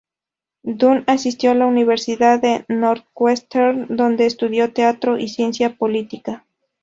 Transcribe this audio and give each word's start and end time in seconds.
Dunn 0.63 1.03
asistió 1.05 1.51
a 1.51 1.53
la 1.53 1.67
Universidad 1.67 2.41
de 2.41 2.65
Northwestern, 2.67 3.85
donde 3.95 4.25
estudió 4.25 4.73
teatro 4.73 5.19
y 5.19 5.27
ciencia 5.27 5.75
política. 5.77 6.43